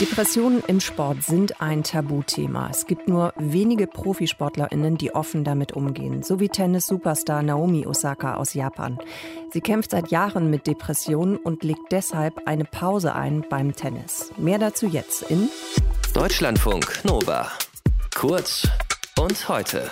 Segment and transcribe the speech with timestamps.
[0.00, 2.68] Depressionen im Sport sind ein Tabuthema.
[2.70, 8.52] Es gibt nur wenige Profisportlerinnen, die offen damit umgehen, so wie Tennis-Superstar Naomi Osaka aus
[8.52, 8.98] Japan.
[9.52, 14.32] Sie kämpft seit Jahren mit Depressionen und legt deshalb eine Pause ein beim Tennis.
[14.36, 15.48] Mehr dazu jetzt in
[16.12, 17.50] Deutschlandfunk Nova.
[18.14, 18.68] Kurz
[19.18, 19.90] und heute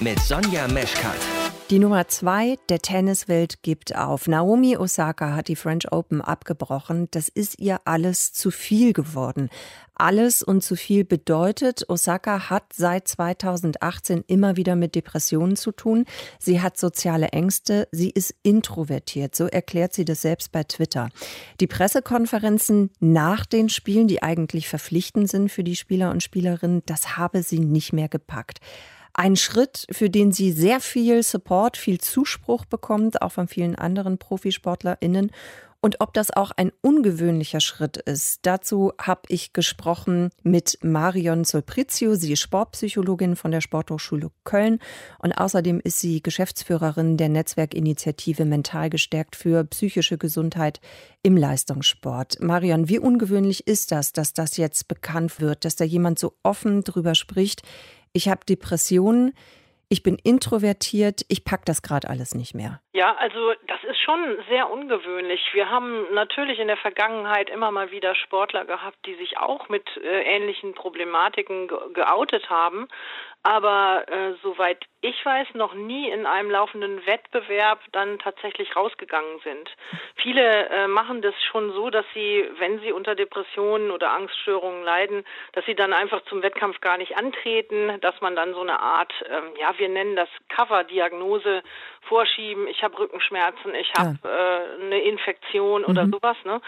[0.00, 1.39] mit Sonja Meschkat.
[1.70, 4.26] Die Nummer zwei der Tenniswelt gibt auf.
[4.26, 7.06] Naomi Osaka hat die French Open abgebrochen.
[7.12, 9.50] Das ist ihr alles zu viel geworden.
[9.94, 16.06] Alles und zu viel bedeutet, Osaka hat seit 2018 immer wieder mit Depressionen zu tun.
[16.40, 17.86] Sie hat soziale Ängste.
[17.92, 19.36] Sie ist introvertiert.
[19.36, 21.10] So erklärt sie das selbst bei Twitter.
[21.60, 27.16] Die Pressekonferenzen nach den Spielen, die eigentlich verpflichtend sind für die Spieler und Spielerinnen, das
[27.16, 28.58] habe sie nicht mehr gepackt.
[29.20, 34.16] Ein Schritt, für den sie sehr viel Support, viel Zuspruch bekommt, auch von vielen anderen
[34.16, 35.30] ProfisportlerInnen.
[35.82, 42.14] Und ob das auch ein ungewöhnlicher Schritt ist, dazu habe ich gesprochen mit Marion Solprizio.
[42.14, 44.78] Sie ist Sportpsychologin von der Sporthochschule Köln
[45.18, 50.80] und außerdem ist sie Geschäftsführerin der Netzwerkinitiative Mental gestärkt für psychische Gesundheit
[51.22, 52.40] im Leistungssport.
[52.40, 56.84] Marion, wie ungewöhnlich ist das, dass das jetzt bekannt wird, dass da jemand so offen
[56.84, 57.62] drüber spricht?
[58.12, 59.34] Ich habe Depressionen,
[59.92, 62.80] ich bin introvertiert, ich pack das gerade alles nicht mehr.
[62.92, 65.40] Ja, also das ist schon sehr ungewöhnlich.
[65.52, 69.84] Wir haben natürlich in der Vergangenheit immer mal wieder Sportler gehabt, die sich auch mit
[69.96, 72.86] äh, ähnlichen Problematiken ge geoutet haben
[73.42, 79.74] aber äh, soweit ich weiß, noch nie in einem laufenden Wettbewerb dann tatsächlich rausgegangen sind.
[80.16, 85.24] Viele äh, machen das schon so, dass sie, wenn sie unter Depressionen oder Angststörungen leiden,
[85.52, 89.12] dass sie dann einfach zum Wettkampf gar nicht antreten, dass man dann so eine Art,
[89.30, 91.62] ähm, ja, wir nennen das Cover-Diagnose
[92.02, 92.66] vorschieben.
[92.68, 94.30] Ich habe Rückenschmerzen, ich habe ja.
[94.30, 96.12] äh, eine Infektion oder mhm.
[96.12, 96.36] sowas.
[96.44, 96.60] Ne?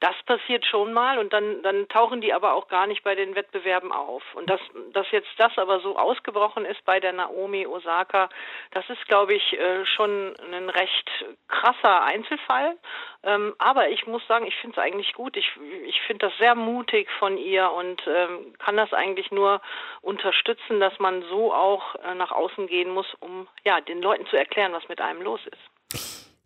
[0.00, 3.34] Das passiert schon mal und dann dann tauchen die aber auch gar nicht bei den
[3.34, 4.22] Wettbewerben auf.
[4.34, 4.60] Und dass
[4.92, 8.28] dass jetzt das aber so aus ausgebrochen ist bei der Naomi Osaka,
[8.72, 11.10] das ist, glaube ich, äh, schon ein recht
[11.48, 12.76] krasser Einzelfall.
[13.22, 15.36] Ähm, aber ich muss sagen, ich finde es eigentlich gut.
[15.36, 15.50] Ich,
[15.84, 19.60] ich finde das sehr mutig von ihr und ähm, kann das eigentlich nur
[20.00, 24.36] unterstützen, dass man so auch äh, nach außen gehen muss, um ja den Leuten zu
[24.36, 25.70] erklären, was mit einem los ist.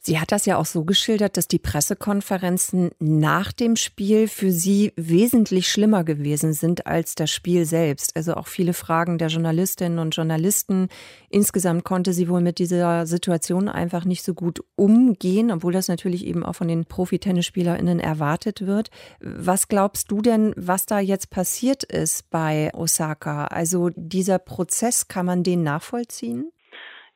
[0.07, 4.93] Sie hat das ja auch so geschildert, dass die Pressekonferenzen nach dem Spiel für sie
[4.97, 8.15] wesentlich schlimmer gewesen sind als das Spiel selbst.
[8.15, 10.89] Also auch viele Fragen der Journalistinnen und Journalisten.
[11.31, 16.27] Insgesamt konnte sie wohl mit dieser Situation einfach nicht so gut umgehen, obwohl das natürlich
[16.27, 18.91] eben auch von den Profi-Tennisspielerinnen erwartet wird.
[19.21, 23.47] Was glaubst du denn, was da jetzt passiert ist bei Osaka?
[23.47, 26.51] Also dieser Prozess, kann man den nachvollziehen?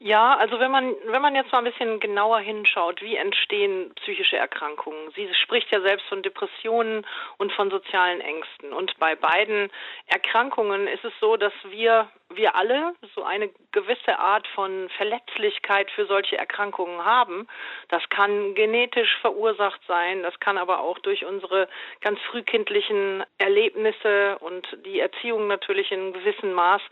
[0.01, 4.37] Ja, also wenn man wenn man jetzt mal ein bisschen genauer hinschaut, wie entstehen psychische
[4.37, 5.11] Erkrankungen?
[5.17, 7.05] Sie spricht ja selbst von Depressionen
[7.37, 9.71] und von sozialen Ängsten und bei beiden
[10.07, 16.07] Erkrankungen ist es so, dass wir wir alle so eine gewisse Art von Verletzlichkeit für
[16.07, 17.49] solche Erkrankungen haben.
[17.89, 21.69] Das kann genetisch verursacht sein, das kann aber auch durch unsere
[22.01, 26.83] ganz frühkindlichen Erlebnisse und die Erziehung natürlich in gewissem Maß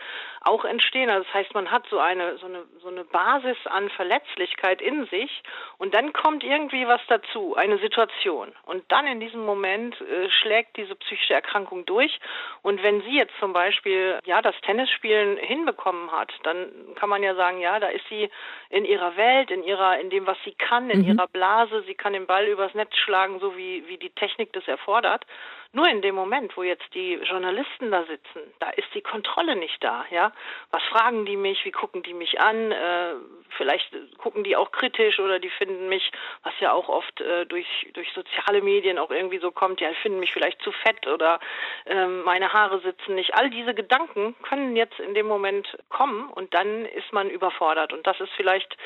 [0.40, 1.10] auch entstehen.
[1.10, 5.06] Also das heißt, man hat so eine so eine so eine Basis an Verletzlichkeit in
[5.06, 5.42] sich
[5.76, 10.76] und dann kommt irgendwie was dazu, eine Situation und dann in diesem Moment äh, schlägt
[10.76, 12.18] diese psychische Erkrankung durch
[12.62, 17.22] und wenn Sie jetzt zum Beispiel ja das Tennisspielen Regeln hinbekommen hat, dann kann man
[17.22, 18.30] ja sagen, ja, da ist sie
[18.70, 21.08] in ihrer Welt, in ihrer, in dem, was sie kann, in mhm.
[21.08, 24.66] ihrer Blase, sie kann den Ball übers Netz schlagen, so wie, wie die Technik das
[24.68, 25.24] erfordert.
[25.72, 29.82] Nur in dem Moment, wo jetzt die Journalisten da sitzen, da ist die Kontrolle nicht
[29.82, 30.32] da, ja.
[30.70, 31.64] Was fragen die mich?
[31.64, 32.72] Wie gucken die mich an?
[32.72, 33.14] Äh,
[33.56, 36.10] vielleicht gucken die auch kritisch oder die finden mich,
[36.42, 40.20] was ja auch oft äh, durch, durch soziale Medien auch irgendwie so kommt, ja, finden
[40.20, 41.40] mich vielleicht zu fett oder
[41.86, 43.34] äh, meine Haare sitzen nicht.
[43.34, 47.92] All diese Gedanken können jetzt in dem Moment kommen und dann ist man überfordert.
[47.92, 48.76] Und das ist vielleicht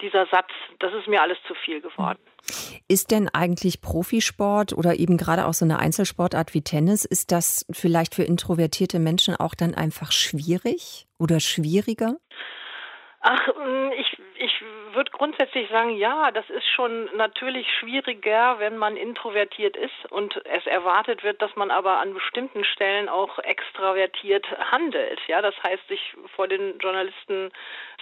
[0.00, 2.18] dieser Satz, das ist mir alles zu viel geworden.
[2.88, 5.78] Ist denn eigentlich Profisport oder eben gerade auch so eine
[6.30, 12.16] Einzelsportart wie Tennis, ist das vielleicht für introvertierte Menschen auch dann einfach schwierig oder schwieriger?
[13.20, 14.18] Ach, mm, ich
[14.94, 20.66] würde grundsätzlich sagen, ja, das ist schon natürlich schwieriger, wenn man introvertiert ist und es
[20.66, 25.20] erwartet wird, dass man aber an bestimmten Stellen auch extravertiert handelt.
[25.26, 26.00] Ja, das heißt, sich
[26.34, 27.50] vor den Journalisten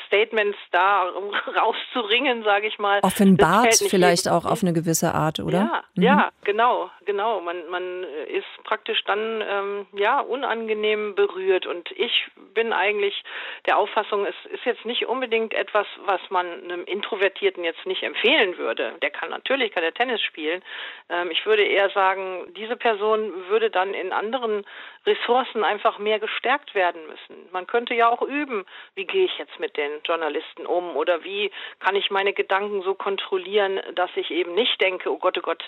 [0.06, 1.05] Statements da
[1.56, 3.00] rauszuringen, sage ich mal.
[3.02, 5.58] Offenbart vielleicht auch auf eine gewisse Art, oder?
[5.58, 6.02] Ja, mhm.
[6.02, 7.41] ja, genau, genau.
[7.41, 13.23] Man, man ist praktisch dann ähm, ja unangenehm berührt und ich bin eigentlich
[13.67, 18.03] der Auffassung, es ist jetzt nicht unbedingt etwas, was man eine ähm, Introvertierten jetzt nicht
[18.03, 18.95] empfehlen würde.
[19.03, 20.63] Der kann natürlich kann der Tennis spielen.
[21.09, 24.65] Ähm, ich würde eher sagen, diese Person würde dann in anderen
[25.07, 27.49] Ressourcen einfach mehr gestärkt werden müssen.
[27.51, 31.51] Man könnte ja auch üben, wie gehe ich jetzt mit den Journalisten um oder wie
[31.81, 35.65] kann ich meine Gedanken so kontrollieren, dass ich eben nicht denke, oh Gott, oh Gott,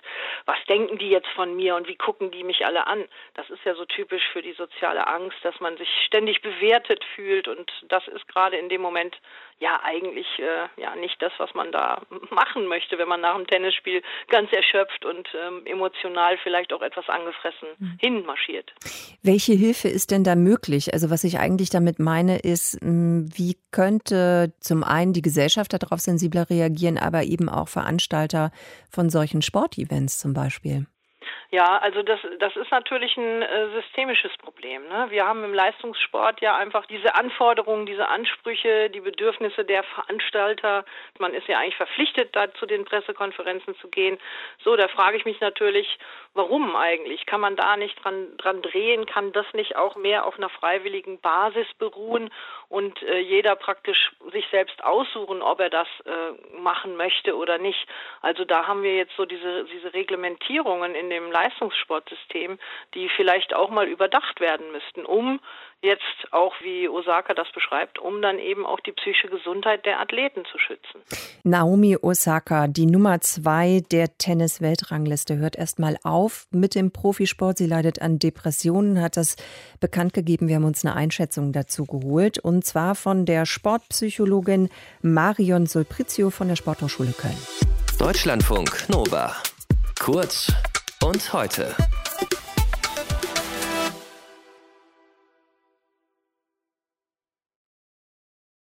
[0.46, 3.04] was denken die jetzt von mir und wie gucken die mich alle an?
[3.34, 7.48] Das ist ja so typisch für die soziale Angst, dass man sich ständig bewertet fühlt
[7.48, 9.18] und das ist gerade in dem Moment
[9.60, 13.46] ja eigentlich äh, ja nicht das, was man da machen möchte, wenn man nach dem
[13.46, 17.98] Tennisspiel ganz erschöpft und ähm, emotional vielleicht auch etwas angefressen mhm.
[18.00, 18.72] hinmarschiert.
[19.22, 20.92] Welche Hilfe ist denn da möglich?
[20.92, 26.00] Also was ich eigentlich damit meine, ist, hm, wie könnte zum einen die Gesellschaft darauf
[26.00, 28.50] sensibler reagieren, aber eben auch Veranstalter
[28.90, 30.86] von solchen Sportevents zum Beispiel?
[31.52, 34.86] Ja, also das, das ist natürlich ein äh, systemisches Problem.
[34.86, 35.06] Ne?
[35.10, 40.84] Wir haben im Leistungssport ja einfach diese Anforderungen, diese Ansprüche, die Bedürfnisse der Veranstalter.
[41.18, 44.18] Man ist ja eigentlich verpflichtet, da zu den Pressekonferenzen zu gehen.
[44.62, 45.98] So, da frage ich mich natürlich,
[46.34, 47.26] warum eigentlich?
[47.26, 49.06] Kann man da nicht dran, dran drehen?
[49.06, 52.30] Kann das nicht auch mehr auf einer freiwilligen Basis beruhen
[52.68, 57.88] und äh, jeder praktisch sich selbst aussuchen, ob er das äh, machen möchte oder nicht?
[58.22, 62.58] Also da haben wir jetzt so diese, diese Reglementierungen in dem Leistungssportsystem,
[62.94, 65.40] die vielleicht auch mal überdacht werden müssten, um
[65.82, 70.44] jetzt auch, wie Osaka das beschreibt, um dann eben auch die psychische Gesundheit der Athleten
[70.44, 71.00] zu schützen.
[71.42, 77.58] Naomi Osaka, die Nummer zwei der Tennis-Weltrangliste, hört erstmal auf mit dem Profisport.
[77.58, 79.36] Sie leidet an Depressionen, hat das
[79.80, 80.48] bekannt gegeben.
[80.48, 84.68] Wir haben uns eine Einschätzung dazu geholt und zwar von der Sportpsychologin
[85.00, 87.38] Marion Solprizio von der Sporthochschule Köln.
[87.98, 89.34] Deutschlandfunk Nova.
[89.98, 90.52] Kurz
[91.04, 91.74] und heute.